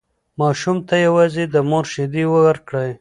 [0.39, 2.91] ماشوم ته یوازې د مور شیدې ورکړئ.